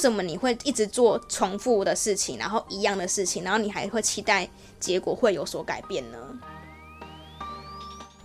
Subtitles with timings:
[0.00, 6.18] 什么你会一直做重复的事情，然后一样的事情，然后你还会期待结果会有所改变呢？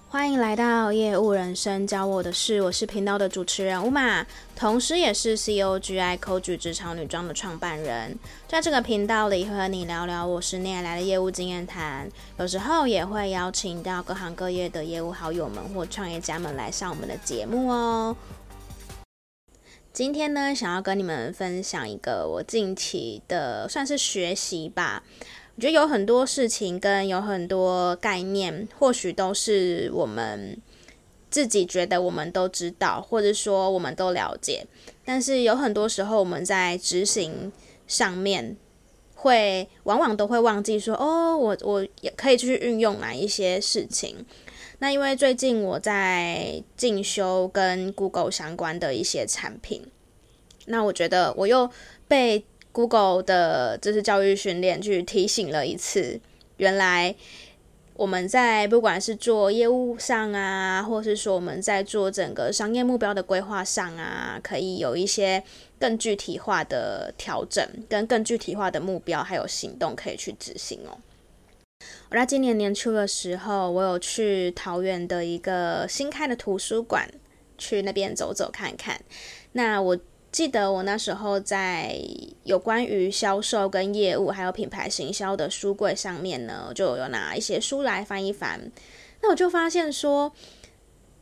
[0.08, 4.26] 欢迎来到业务人生教我的事，我是频道的主持人 Uma，
[4.56, 8.18] 同时也是 COGI Coach 职场女装的创办人。
[8.48, 18.16] 在这个频道里，和你聊聊我十年来的业务经验谈，有时候也会邀请到各行各业的业务好友们或创业家们来上我们的节目哦。
[19.96, 25.02] 今天呢，想要跟你们分享一个我近期的算是学习吧。
[25.56, 30.58] 我觉得有很多事情跟有很多概念，或许都是我们
[31.32, 34.68] 自己觉得我们都知道，或者说我们都了解，
[35.06, 37.54] 但是有很多时候我们在执行
[37.88, 38.58] 上面
[39.14, 44.26] 会往往都会忘记说，哦，我我也可以去运用哪一些事情。
[44.80, 49.86] 那因为最近我在进修跟 Google 相关的一些产品，
[50.66, 51.70] 那我觉得我又
[52.08, 56.20] 被 Google 的这是教育训练，去提醒了一次，
[56.58, 57.16] 原来
[57.94, 65.42] 我们在不管是做业务上啊，或是说我们在做整个商业目标的规划上啊，可以有一些
[65.80, 70.98] 更具体化的调整，跟更具体化的目标，还有行动可以去执行哦。
[72.10, 77.10] 我在今年年初的时候，我有去桃园的一个新开的图书馆，
[77.58, 79.02] 去那边走走看看。
[79.54, 79.98] 那我。
[80.32, 81.98] 记得我那时候在
[82.44, 88.70] 有关于销售跟业务，还有品牌行销的书柜上面呢，就有拿一些书来翻一翻。
[89.22, 90.34] 那我就发现说，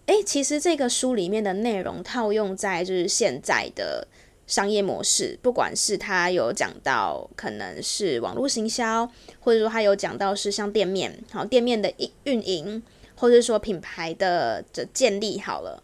[0.08, 4.08] 诶，其实这个书里面的内容套用在就是现在的
[4.54, 9.09] 商业模式，不管是他有讲到可能是网络行销，
[9.40, 12.84] 或者说他有讲到是像店面，好，店面的运运营，
[13.16, 15.81] 或者说品牌的的建立好了，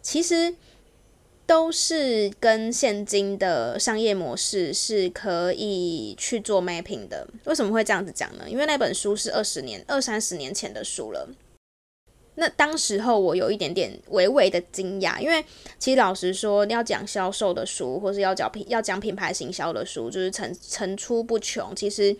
[0.00, 0.54] 其实。
[1.46, 7.28] 都是跟现今的商业模式是可以去做 mapping 的。
[7.44, 8.44] 为什么会这样子讲呢？
[8.48, 11.28] 因为那本书是二十年、二三十年前的书了。
[12.36, 15.44] 那当时候我有一点点微微的惊讶，因为
[15.78, 21.74] 其实老实说，要讲销售的书，或是要讲品要讲品牌行销的书，就是层层出不穷。
[21.76, 22.16] 其实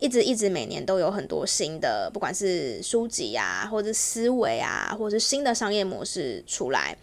[0.00, 6.96] 一直一直每年都有很多新的，不管是书籍啊，或者思维啊，或者是新的商业模式出来。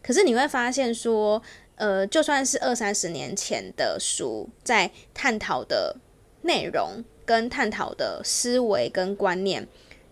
[0.00, 1.42] 可是你会发现说，
[1.74, 5.96] 呃，就算是二三十年前的书，在探讨的
[6.42, 9.66] 内容跟探讨的思维跟观念，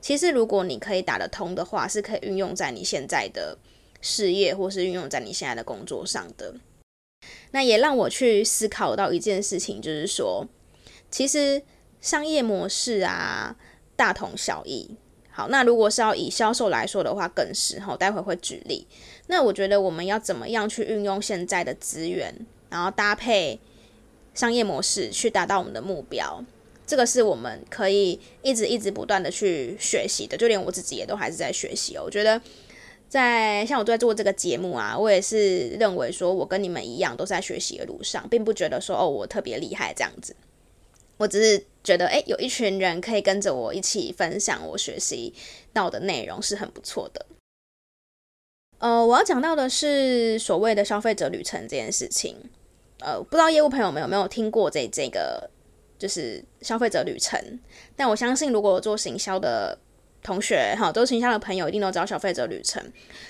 [0.07, 3.59] 其实如果你可以打得通的话，是可以运用在你现在的
[4.01, 6.55] 事业，或是运用在你现在的工作上的。
[7.51, 10.47] 那也让我去思考到一件事情，就是说，
[11.11, 11.61] 其实
[12.01, 13.57] 商业模式啊，
[13.97, 14.97] 大同小异。
[15.29, 18.87] 好，那如果是要以销售来说的话，更是哈，待会会举例。
[19.27, 22.33] 那我觉得我们要怎么样去运用现在的资源，
[22.71, 23.59] 然后搭配
[24.35, 26.45] 商业模式去达到我们的目标，
[26.87, 30.37] 这个是我们可以一直一直不断的去学习的。
[30.37, 32.03] 就连我自己也都还是在学习哦。
[32.05, 32.41] 我觉得
[33.09, 40.35] 在像我在做这个节目啊，我也是认为说我跟你们一样都是在学习的路上，并不觉得说哦我特别厉害这样子。
[41.19, 45.33] 我只是觉得，诶，有一群人可以跟着我一起分享我学习
[45.73, 47.25] 到的内容，是很不错的。
[48.77, 52.37] 呃，我要讲到的是所谓的消费者旅程这件事情。
[53.01, 55.49] 呃，不知道业务朋友们有没有听过这这个，
[55.99, 57.41] 就是消费者旅程。
[57.95, 59.79] 但我相信，如果做行销的
[60.23, 62.83] 同学，哈，做行销的朋友，一定都知道消费者旅程。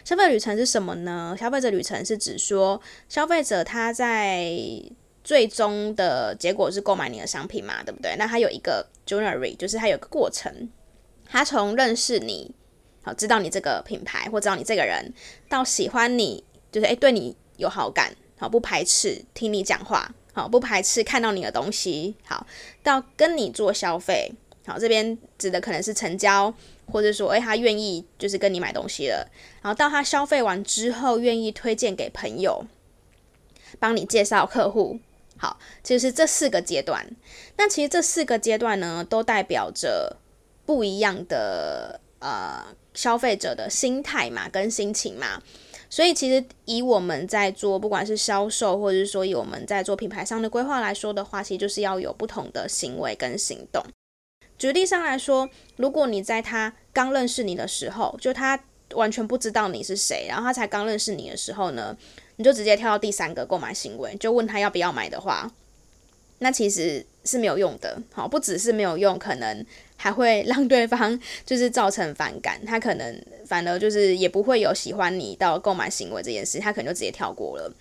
[0.05, 1.37] 消费旅程是什么呢？
[1.39, 4.51] 消费者旅程是指说，消费者他在
[5.23, 8.15] 最终的结果是购买你的商品嘛，对不对？
[8.17, 10.71] 那他有一个 journey，就是他有个过程，
[11.29, 12.55] 他从认识你，
[13.03, 15.13] 好，知道你这个品牌或知道你这个人，
[15.49, 22.47] 到喜欢你，就是诶，对你有好感，好，不排斥听你讲话，好，不排斥看到你的东西，好，
[22.83, 24.31] 到跟你做消费，
[24.67, 26.53] 好，这边指的可能是成交，
[26.93, 29.27] 或者说诶，他愿意就是跟你买东西了，
[29.63, 32.67] 然后到他消费完之后，愿意推荐给朋友，
[33.79, 35.01] 帮你介绍客户。
[35.39, 37.07] 好，就是这四个阶段。
[37.57, 40.19] 那其实这四个阶段呢，都代表着
[40.67, 42.63] 不一样的呃
[42.93, 45.43] 消费者的心态嘛，跟心情嘛。
[45.97, 53.83] 所以其实以我们在做，不管是销售，或者是说以我们在做品牌上的规划来说的话，其实就是要有不同的行为跟行动。
[54.59, 58.63] 举例上来说，如果你在他刚认识你的时候，就他
[58.93, 61.97] 完全不知道你是谁，然后他才刚认识你的时候呢，
[62.37, 65.51] 你就直接跳到第三个购买行为，就问他要不要买的话，
[66.41, 68.03] 那其实是没有用的。
[68.13, 69.65] 好，不只是没有用，可能
[69.97, 72.65] 还会让对方就是造成反感。
[72.65, 77.73] 他可能反而就是也不会有喜欢你到购买行为这件事，他可能就直接跳过了。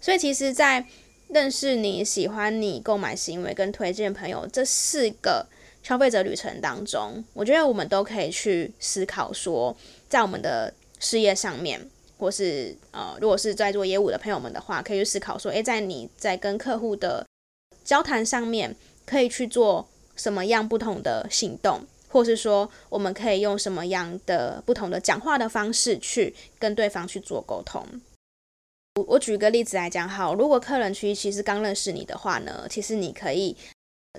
[0.00, 0.84] 所以其实，在
[1.28, 5.46] 认识你、喜欢你、购买行为跟推荐朋友这四个
[5.82, 9.74] 消费者旅程当中，我觉得我们都可以去思考说，
[10.08, 11.80] 在我们的事业上面，
[12.18, 17.26] 或是呃，如果是在做业务的朋友们的话，可以去思考说，诶，在你在跟客户的
[17.82, 18.76] 交谈上面，
[19.06, 27.84] 可以去做什么样不同的行动，或是说，我们可以用什么样的不同的讲话的方式去跟对方去做沟通。
[28.96, 33.56] 我我举个例子来讲，好，如果客人其实刚认识你的话呢，其实你可以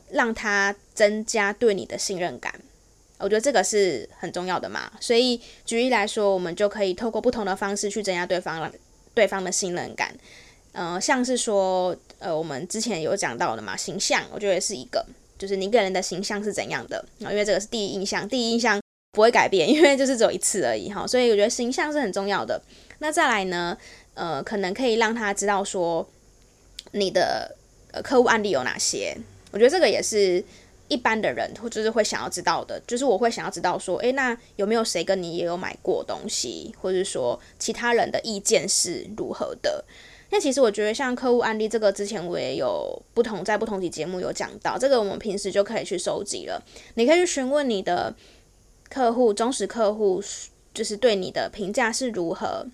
[0.10, 2.60] 让他增加对你的信任感，
[3.18, 4.92] 我觉得这个是很重要的嘛。
[5.00, 8.70] 所以举例来说，我们就可以透过不同的方式去增加对方
[9.14, 10.14] 对方的信任感。
[10.74, 15.06] 呃，像是说，呃，我们之前有讲到的嘛，形象，我觉得也是一个，
[15.38, 18.80] 就是你个人的形象是怎样的，因为这个是第一印象，第一印象
[19.12, 22.62] 不会改变， 因为就是只有一次而已哈，所以我觉得形象是很重要的。
[23.00, 23.78] 那再来呢？
[24.14, 26.08] 呃，可能可以让他知道说
[26.92, 27.54] 你的
[27.92, 29.14] 呃客户案例有哪些。
[29.52, 30.42] 我觉得这个也是
[30.88, 39.84] 一般的人或就是会想要知道的，就是我会想要知道说，诶，那有没有谁跟你也有买过东西，或者说其他人的意见是如何的？
[40.32, 46.62] 那其实我觉得像客户案例这个，之前我也有不同在不同期节目有讲到，这个我们平时就可以去收集了。
[46.96, 48.16] 你可以去询问你的
[48.90, 50.22] 客户，忠实客户
[50.74, 52.66] 就是对你的评价是如何。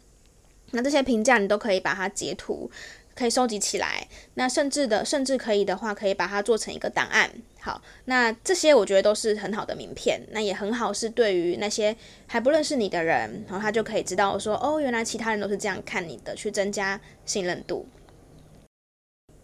[0.71, 2.71] 那这些评价你都可以把它截图，
[3.13, 4.07] 可以收集起来。
[4.36, 7.30] 那甚至的，甚至可以的话，可以把它做成一个档案。
[7.63, 10.19] 好，那这些我觉得都是很好的名片。
[10.31, 17.85] 那也很好，是对于那些还不认识你的人，然后他就可以知道说，哦，原来其他人都是这样看你的，去增加信任度。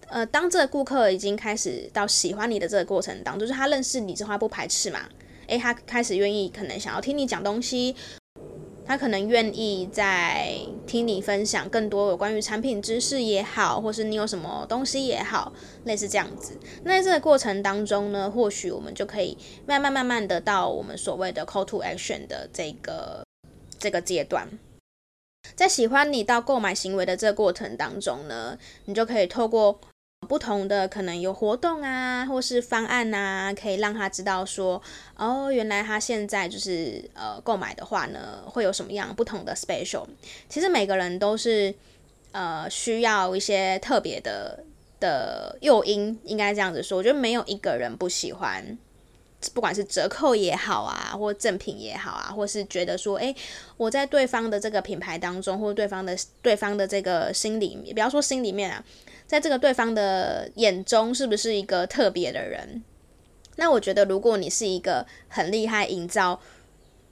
[0.07, 5.01] 呃，当这个顾客已经开始到喜欢你的这个过程当中，就是他认识你之后不排斥嘛，
[5.45, 7.95] 诶，他开始愿意可能想要听你讲东西。
[8.87, 10.55] 他可能愿意在
[10.87, 15.51] 听你分享更多有关于产品知识也好，或是你有什么东西也好，
[15.83, 16.57] 类似这样子。
[16.83, 23.25] 那在这个过程当中呢，或许我们就可以慢慢慢慢的到我们所谓的 call to action 的这个
[23.77, 24.47] 这个阶段。
[25.55, 29.79] 在喜欢你到购买行为的这个过程当中呢，你就可以透过。
[30.27, 34.81] 不同的可能有活动啊，或是方案啊，可以让他知道说，
[35.15, 40.05] 哦，原来他现在就是呃购买的话呢，会有什么样不同的 special。
[40.49, 41.73] 其实每个人都是
[42.31, 44.63] 呃需要一些特别的
[44.99, 46.97] 的诱因，应该这样子说。
[46.97, 48.77] 我觉得没有一个人不喜欢，
[49.53, 53.33] 不管是折扣也好啊，或赠品也好啊，或是觉得说，诶，
[53.77, 58.83] 我在对方的这个品牌当中，或对方的对方的这个心里面，不要说心里面啊。
[59.27, 62.81] 在这个对方的眼中，是不是一个特别的人？
[63.57, 66.39] 那我觉得，如果你是一个很厉害营造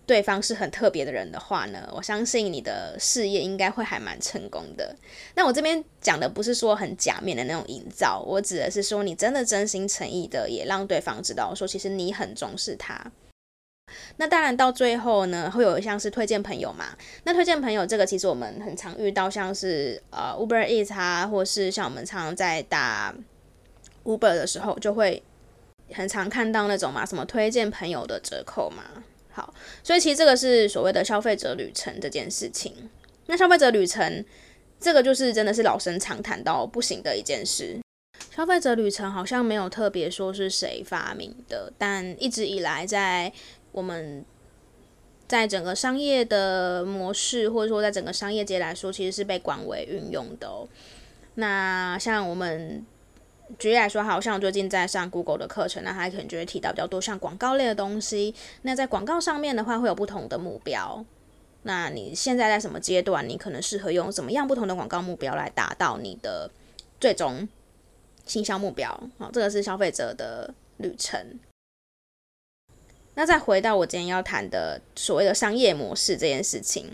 [0.06, 4.96] 对方是很特别的人的话呢，我相信你的事业应该会还蛮成功的。
[5.34, 13.12] 那我这边讲的不是说很假面的那种营造，我指的是说你真的真心诚意的，也让对方知道说其实你很重视他。
[14.18, 16.86] 那当然，到最后呢，会有像是推荐朋友嘛。
[17.24, 23.14] 那推荐朋友这个，其实我们很常遇到，像是呃 Uber Eats 啊，或是像我们常常在打
[24.04, 25.22] Uber 的时候，就会
[25.92, 28.84] 很常看到那种嘛，什么推荐朋友的折扣嘛。
[29.32, 29.54] 好，
[29.84, 32.74] 所以其实这个是所谓的消费者旅程这件事情。
[33.26, 34.24] 那消费者旅程
[34.80, 37.78] 这个就是真的是老生常谈到不行的一件事。
[38.34, 43.32] 消费者旅程好像没有特别说是谁发明的，但一直以来在
[43.76, 44.24] 我们
[45.28, 50.66] 在整个商业的模式，或者说在整个商业界来说，其实是被广为运用的哦。
[51.34, 52.86] 那像我们
[53.60, 58.34] 举例来说，好像最近在上 Google 的课程，那他可能就会提到比较多像广告类的东西。
[58.62, 61.04] 那在广告上面的话，会有不同的目标。
[61.64, 63.28] 那你现在在什么阶段？
[63.28, 66.50] 你可能适合用怎么样不同的广告目标来达到你的
[67.02, 67.46] 最终
[68.26, 68.90] 行销目标？
[69.18, 71.38] 好，这个是消费者的旅程。
[73.16, 76.92] 那再回到我今天要谈的所谓的商业模式这件事情，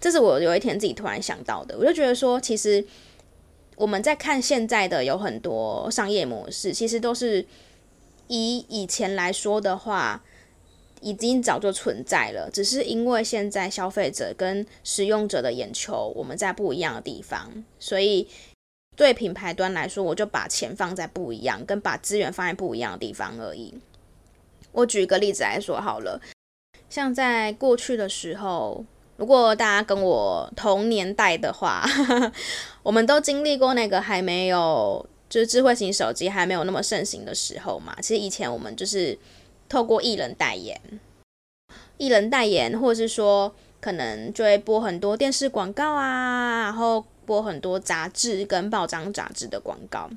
[0.00, 1.76] 这是我有一天自己突然想到的。
[1.76, 2.84] 我就觉得说，其实
[3.76, 7.44] 我们在看现在的有很多商业模式，其实都是
[8.28, 10.22] 以以前来说的话，
[11.00, 18.28] 已经早就存在了，只是因为现在消费者跟使用者的眼球我们在不一样的地方，所以
[18.94, 23.74] 对品牌端来说，我就把钱放在不一样，跟把资源放在不一样的地方而已。
[24.72, 26.20] 我举一个例子来说好了，
[26.88, 28.84] 像在过去的时候，
[29.16, 31.84] 如果大家跟我同年代的话，
[32.82, 37.96] 我们都经历过那个还没有就是智慧型手机还没有那么盛行的时候嘛。
[38.00, 39.18] 其实以前我们就是
[39.68, 40.80] 透过艺人代言，
[41.98, 47.04] 艺人代言，或者是说可能就会播很多电视广告啊，然后。
[47.26, 50.10] 播很多杂志跟报章杂志的广告。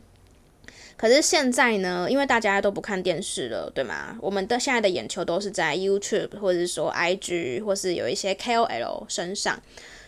[1.03, 4.17] 可是现在呢，因为大家都不看电视了，对吗？
[4.21, 9.61] 我们的现在的眼球都是在 YouTube 或者是说 IG 或是有一些 KOL 身上，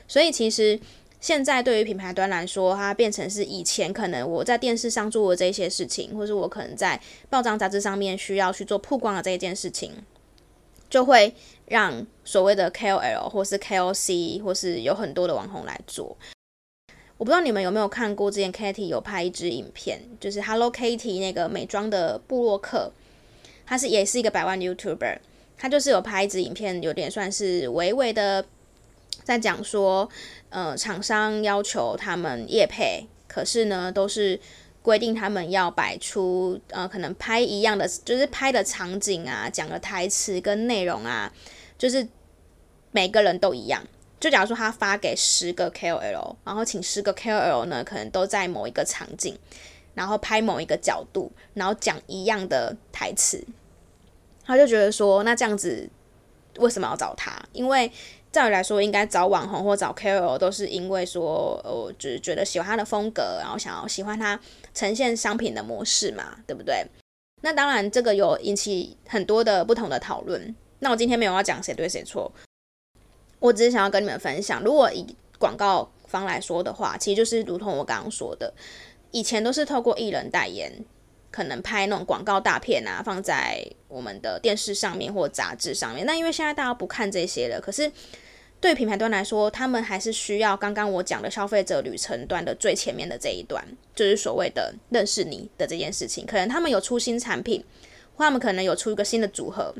[0.07, 0.79] 所以其实
[1.19, 6.97] 现在对于品牌端来说，它变成是以前可能我在电视上做的这些事情，或是我可能在
[7.29, 9.91] 报章杂志上面需要去做曝光的这一件事情，
[10.89, 11.33] 就会
[11.65, 16.15] 让所谓的 KOL 或是 KOC 或是有很多的网红来做。
[17.17, 22.91] 我不知道你们有没有看过，之前 Katy 有拍一支影片，就是 Hello Kitty 那个美妆的布洛克，
[23.65, 25.19] 他是也是一个百万 YouTuber，
[25.57, 28.45] 他就是有拍一支影片，有点算是微微的
[29.23, 30.09] 在讲说，
[30.49, 34.37] 呃，厂商要求他们业配，可是呢都是
[34.81, 41.31] 规定他们要摆出，呃，可能拍一样的，就是拍的场景啊，讲的台词跟内容啊，
[41.77, 42.05] 就是
[42.91, 43.81] 每个人都一样。
[44.25, 49.37] 就假如说他发给十个 KOL，然后请十个 KOL 呢，可能都在某一个场景，
[49.93, 53.45] 然后拍某一个角度，然后讲一样的台词，
[54.43, 55.87] 他就觉得说，那这样子
[56.57, 57.39] 为什么要找他？
[57.53, 57.91] 因为
[58.31, 64.39] 照理来说，应该找网红或找 KOL 都是因为说，我就是觉得喜欢他的风格，然后想要喜欢他
[64.73, 66.83] 呈现商品的模式嘛，对不对？
[67.43, 70.55] 那当然，这个有引起很多的不同的讨论。
[70.79, 72.31] 那我今天没有要讲谁对谁错。
[73.39, 75.05] 我只是想要跟你们分享，如果以
[75.37, 78.53] 广告方来说的话，其实就是如同我刚刚说的，
[79.11, 80.71] 以前都是透过艺人代言，
[81.29, 86.05] 可能拍那种广告大片啊，放在我们的电视上面或杂志上面。
[86.05, 87.91] 那因为现在大家不看这些了，可是
[88.61, 93.63] 对品牌端来说，他们还是需要刚刚我讲的消费者旅程端的最前面的这一段，
[93.93, 96.25] 就是所谓的认识你的这件事情。
[96.25, 97.63] 可能他们有出新产品，
[98.15, 99.75] 或他们可能有出一个新的组合。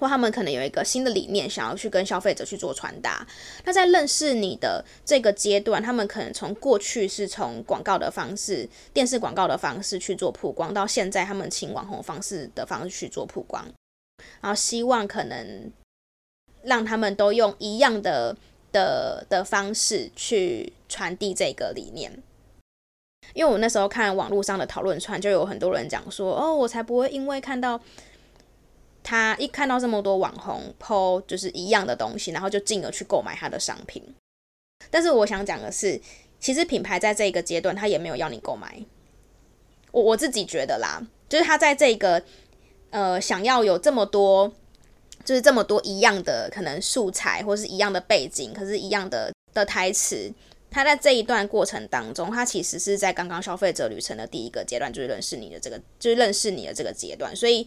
[0.00, 3.26] 或他们可能有一个新的理念，想要去跟消费者去做传达。
[3.64, 13.62] 那在认识你的这个阶段，他们可能从过去是从广告的方式、电视广告的方式去做曝光，到现在他们请网红方式的方式去做曝光，
[14.40, 15.70] 然后希望可能
[16.62, 18.34] 让他们都用一样的
[18.72, 22.10] 的的方式去传递这个理念。
[23.34, 27.78] 因为我那时候看网络上的讨论串，就有很多人讲说：“哦，我才不会因为看到。”
[29.02, 34.02] 他一看到这么多网红 po 就是一样的东西，然后就进而去购买他的商品。
[34.90, 36.00] 但是我想讲的是，
[36.38, 38.78] 其实品牌在这一个阶段，他也没有要你购买。
[39.90, 42.22] 我我自己觉得啦，就是他在这个
[42.90, 44.52] 呃想要有这么多，
[45.24, 50.32] 就是这么多一样的可能素材或是一样的背景，可是一样的的台词，
[50.70, 57.66] 他在这一段过程当中，他其实是在刚刚消费者旅程的第一个阶段，就是认识你的这个，就是认识你的这个阶段，所以。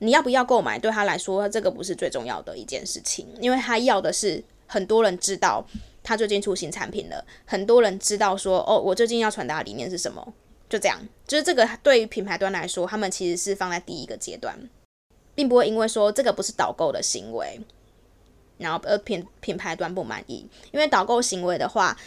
[0.00, 5.64] 你要不要购买，对他来说，这个不是最重要的一件事情，因为他要的是很多人知道
[6.02, 10.32] 他最近出新产品了，很多人知道说，哦，我最近要传达的理念是什么，
[10.68, 14.56] 就这样，就是这个对于品牌端来说，他们其实是放在第一个阶段，
[15.34, 17.60] 并不会因为说这个不是导购的行为，
[18.58, 21.98] 然后而品品牌端不满意，因为导购行为的话，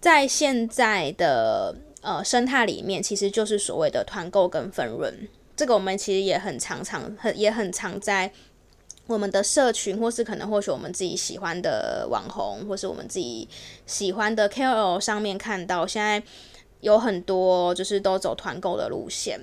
[0.00, 5.28] 在现在的呃生态里面，其实就是所谓的团购跟分润。
[5.56, 8.30] 这个我们其实也很常常很也很常在
[9.06, 13.48] 我们的社群，或是可能或许我们自己喜欢的网红，或是我们自己
[13.86, 16.22] 喜欢的 KOL 上面看到，现在
[16.80, 19.40] 有很多就是都走团购的路线。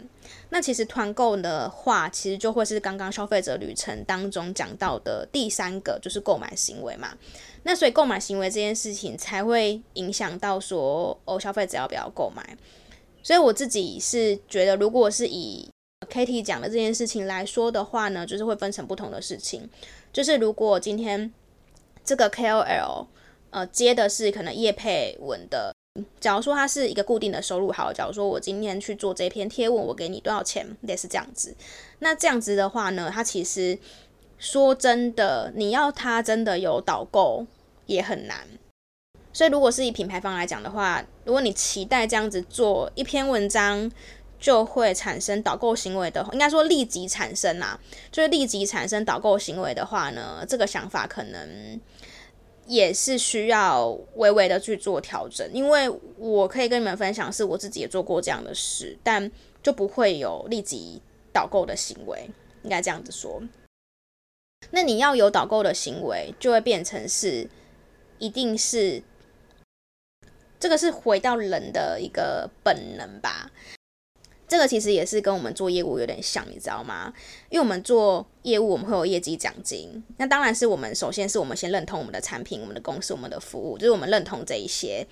[0.49, 7.17] 那其实团购的话，其实就会是刚刚消费者旅程当中讲到的第三个，就是购买行为嘛。
[7.63, 12.55] 那所以购买行为这件事情才会影响到说哦，消费者要不要购买。
[13.23, 15.67] 所以我自己是觉得，如果是以
[16.13, 19.67] Katy 讲的这件事情来说的话呢，就是会分成不同的事情。
[20.11, 21.33] 就是如果今天
[22.05, 23.07] 这个 KOL
[23.49, 25.73] 呃接的是可能叶配文的，
[26.19, 31.55] 假如说它是一个固定的收入，好，假如说我今天去做这篇贴文，我给你多少钱，类似这样子。
[31.97, 33.79] 那这样子的话呢，它其实
[34.37, 37.47] 说真的，你要它真的有导购
[37.87, 38.47] 也很难。
[39.31, 43.91] 所以如果是以品牌方来讲的话，如果你期待这样子做一篇文章，
[44.43, 47.79] 就会产生导购行为的，应该说立即产生啦，
[48.11, 51.79] 就是立即产生导购行为的话呢，这个想法可能
[52.67, 55.49] 也是需要微微的去做调整。
[55.53, 59.31] 因为我可以跟你们分享，是我自己也做过这样的事，但
[59.63, 62.29] 就不会有立即导购的行为，
[62.63, 63.41] 应该这样子说。
[64.71, 67.49] 那你要有导购的行为，就会变成是，
[68.19, 69.01] 一定是
[70.59, 73.49] 这个是回到人的一个本能吧。
[74.47, 77.13] 这个其实也是跟我们做业务有点像，你知道吗？
[77.49, 80.03] 因为我们做业务，我们会有业绩奖金。
[80.17, 85.07] 那当然是我们首先是我们先认同我们的产品、我们的公司、我们的服务，就是我们认同这一些。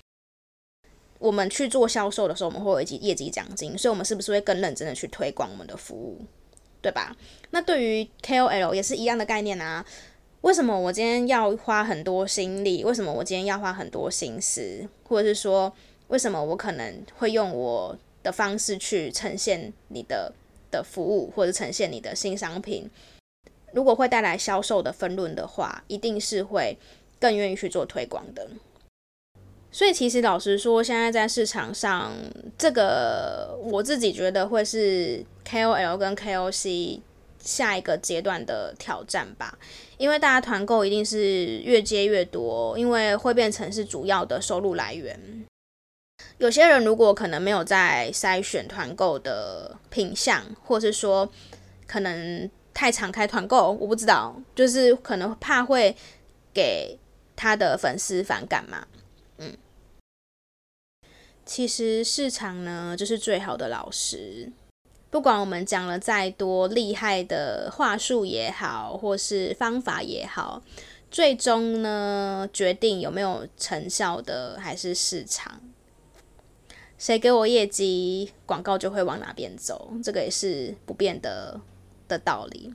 [1.18, 6.20] 我们去做销售的时候，我们会有一级业绩奖金，所以我们是不是会更认真的去推广我们的服务，
[6.80, 7.16] 对吧？
[7.50, 9.84] 那对于 KOL 也是一样的概念啊。
[10.40, 12.82] 为什么我今天要花很多心力？
[12.82, 14.88] 为什么我今天要花很多心思？
[15.04, 15.72] 或者是说，
[16.08, 20.32] 为什么我可能会用我的方式去呈现你的
[20.70, 22.88] 的服务，或者呈现你的新商品？
[23.72, 26.76] 如果会带来销售的分润的话，一定是会
[27.18, 28.48] 更愿意去做推广的。
[29.70, 32.12] 所以，其实老实说，现在在市场上，
[32.58, 37.00] 这个我自己觉得会是 KOL 跟 KOC
[37.38, 39.58] 下一个阶段的挑战吧。
[39.96, 45.18] 因为大家团购一定是越接越多，因为会变成是主要的收入来源。
[46.42, 51.30] 有些人如果可能没有在筛选团购的品相，或是说
[51.86, 55.96] 可能太常开团购，我不知道，就是可能怕会
[56.52, 56.98] 给
[57.36, 58.84] 他的粉丝反感嘛。
[59.38, 59.56] 嗯，
[61.46, 64.50] 其实市场呢，就是最好的老师。
[65.10, 70.60] 不管我们讲了再多厉害的话术也好，或是方法也好，
[71.08, 75.60] 最终呢，决定有没有成效的还是市场。
[77.02, 81.60] 谁给我业绩，广告就会往哪边走，这个也是不变的
[82.06, 82.72] 的道理。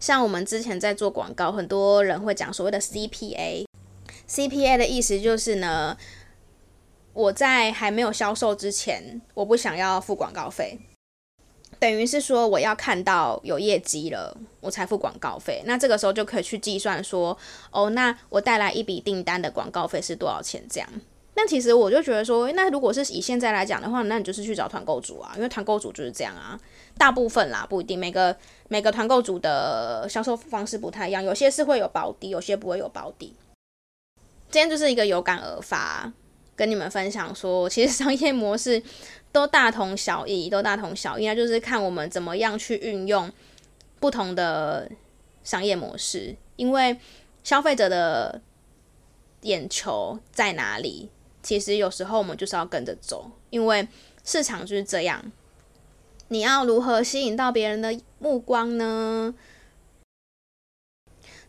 [0.00, 3.64] 像我们之前在做广告，很多人会讲所谓的 CPA。
[4.28, 5.96] CPA 的意思就是呢，
[7.12, 10.80] 我在还没有销售之前，我不想要付广告费，
[11.78, 15.62] 等于是说我要看到有业绩了，我才付广告费。
[15.64, 17.38] 那这个时候就可以去计算说，
[17.70, 20.66] 哦，那我带来一笔订单的广告费是多少钱？
[20.68, 20.88] 这样。
[21.34, 26.60] 但其实我就觉得说，那如果是以现在来讲的话，那你就是去找团购主啊，因为团购主就是这样啊。
[26.98, 28.36] 大部分啦，不一定，每个
[28.68, 33.34] 每个团购主的销售方式不太一样，有些是会有保底，有些不会有保底。
[34.50, 36.12] 今天就是一个有感而发，
[36.54, 38.82] 跟你们分享说，其实商业模式
[39.32, 43.32] 都大同小异，都大同小异，那就是看我们怎么样去运用
[43.98, 44.90] 不同的
[45.42, 46.98] 商业模式，因为
[47.42, 48.42] 消费者的
[49.40, 51.08] 眼球在哪里？
[51.42, 53.86] 其实有时候我们就是要跟着走，因为
[54.24, 55.20] 市场就是这样。
[56.28, 59.34] 你要如何吸引到别人的目光呢？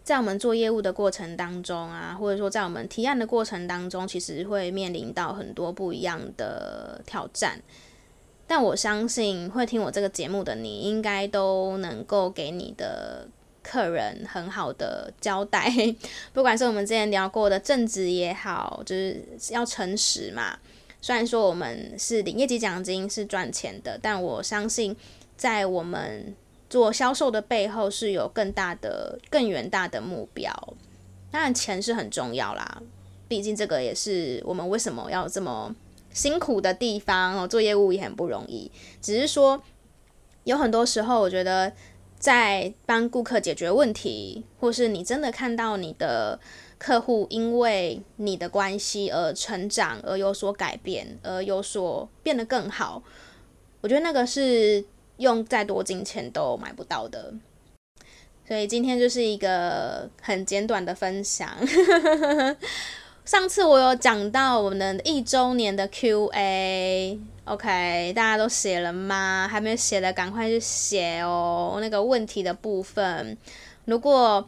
[0.04, 7.62] 在我们做业务的过程当中啊，或者说在我们提案的过程当中，其实会面临到很多不一样的挑战。
[8.46, 13.28] 但我相信会听我这个节目的你，应该都能够给你的。
[13.64, 15.72] 客人很好的交代，
[16.34, 20.58] 不管是我们之前聊过的正职也好，就是要诚实嘛。
[21.02, 24.96] 虽然说我们是领业绩奖金是赚钱的，但我相信
[25.36, 26.36] 在我们
[26.70, 30.52] 做销售的背后是有更大的、更远大的目标。
[31.32, 32.82] 当然钱是很重要啦，
[33.28, 35.74] 毕竟这个也是我们为什么要这么
[36.14, 37.48] 辛苦的地方哦。
[37.48, 38.72] 做业务也很不容易，
[39.02, 39.62] 只是说
[40.44, 41.72] 有很多时候我觉得。
[42.24, 46.40] 在帮顾客解决问题，或是你真的看到你的
[46.78, 53.04] 客户因为你的关系而成长，而有所改变，而有所变得更好，
[53.82, 54.86] 我觉得那个是
[55.18, 57.34] 用再多金钱都买不到的。
[58.48, 61.50] 所以今天就是一个很简短的分享。
[63.26, 69.48] 上次我有讲到我们一周年的 Q&A OK，大家都写了吗？
[69.52, 71.78] 还没写的赶快去写哦。
[71.82, 73.38] 那个问题的部分，
[73.84, 74.48] 如果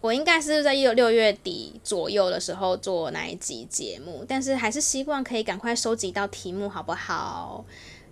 [0.00, 7.64] 我应该是在六六月底左右的时候做那一集节目，但是还是希望可以赶快收集到题目，好不好？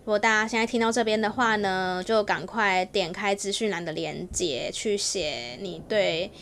[0.05, 6.33] 如果大家现在听到这边的话呢，就赶快点开资讯栏的链接去写你对。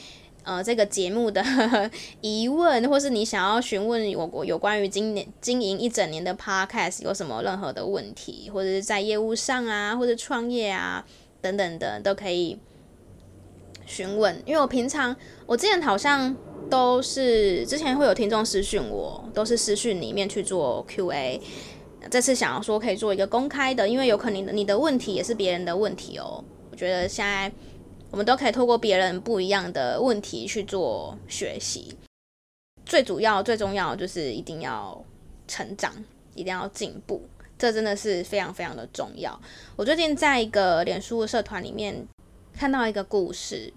[0.42, 1.44] 呃，这个节目的
[2.22, 11.04] 疑问， 或是你想要询问我国有关于今年经营一整年的 Podcast 有什么任何的问题，或者是在业务上啊，或者创业啊
[11.42, 12.58] 等等的，都可以
[13.84, 14.42] 询问。
[14.46, 16.34] 因为我平常我之前好像
[16.70, 21.38] 都是之前会有听众私讯我，都是私讯里面去做 QA。
[22.10, 26.42] 这次想要说可以做一个公开的，因为有可能你的问题也是别人的问题哦。
[26.70, 27.52] 我觉得现在。
[28.10, 31.96] 我们都可以透过别人不一样的问题去做学习，
[32.84, 35.04] 最主要、最重要就是一定要
[35.46, 35.94] 成长，
[36.34, 37.22] 一定要进步，
[37.56, 39.40] 这真的是非常非常的重要。
[39.76, 42.06] 我最近在一个脸书的社团里面
[42.52, 43.72] 看到一个故事，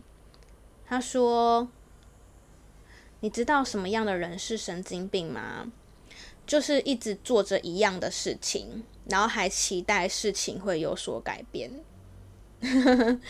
[0.88, 1.70] 他说
[3.22, 5.72] ：“你知道什么样的人是神经病吗？
[6.48, 11.72] 就是一直做着一样的事情，然后还期待事情会有所改变。”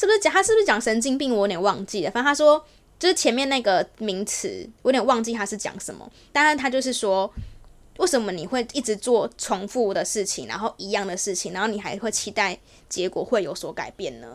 [0.00, 1.30] 是不是讲他是不是讲神经病？
[1.30, 2.10] 我有点忘记了。
[2.10, 2.64] 反正他说
[2.98, 6.10] 就是前面那个名词，我有点忘记他是讲什么。
[6.32, 7.30] 当然他就是说
[7.98, 12.58] 为什么你会一直做重复的事情，然后一样的事情，然后你还会期待
[12.88, 14.26] 结果会有所改变呢？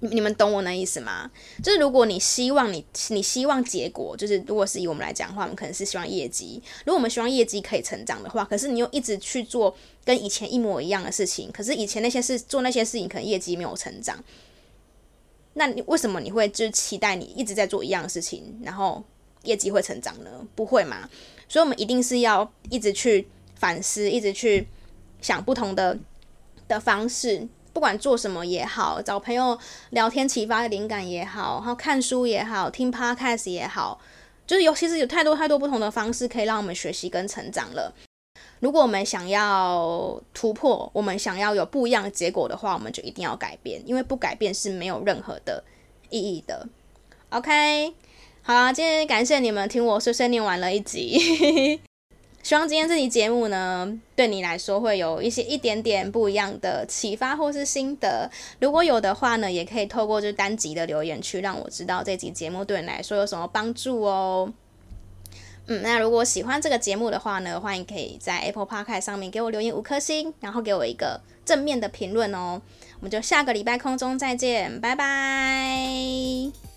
[0.00, 1.30] 你们懂我那意思吗？
[1.62, 6.60] 就是如果你希望你你希望结果，就是如果是以我们来讲的话，我们可能是希望业绩。
[6.84, 9.72] 如果我们希望业绩可以成长的话，可是你又一直去做
[10.04, 14.18] 跟以前一模一样的事情，可是以前那些事做那些事情，可能业绩没有成长。
[15.54, 19.02] 那你为什么你会就期待你一直在做一样的事情，然后
[19.44, 20.30] 业绩会成长呢？
[20.54, 21.08] 不会嘛？
[21.48, 24.66] 所以我们一定是要一直去反思，一直去
[25.20, 25.98] 想不同的
[26.68, 27.48] 的方式。
[27.72, 29.58] 不管做什么也好，找朋友
[29.90, 34.00] 聊天启发灵感也好，然后看书也好，听 podcast 也好，
[34.46, 37.92] 就是有其实有太多太多不同的方式可以让我们学习跟成长了。
[38.64, 45.62] 如果我们想要突破，我们想要有不一样的结果的话，我们就一定要改变，因为不改变是没有任何的
[46.08, 46.66] 意义的。
[47.28, 47.92] OK，
[48.40, 51.78] 好啦，今天感谢你们听我碎碎念完了一集。
[52.42, 58.30] 希望今天这期节目呢，对你来说会有一些一点点不一样的启发或是心得。
[58.60, 64.50] 如果有的话呢，也可以透过这单集的留言区让我知道这集节目对你来说有什么帮助哦。
[65.66, 72.60] 嗯，那如果喜欢这个节目的话呢，欢迎可以在 Apple Podcast 上面给我留言五颗星，然后给我一个正面的评论哦。
[73.00, 76.73] 我们就下个礼拜空中再见，拜拜。